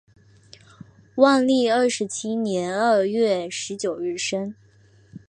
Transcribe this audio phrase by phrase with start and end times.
[1.17, 4.55] 万历二十七年二月十九日生。